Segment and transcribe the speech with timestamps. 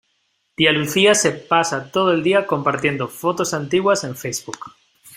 [0.55, 4.73] Tía Lucía se pasa todo el día compartiendo fotos antiguas en Facebook.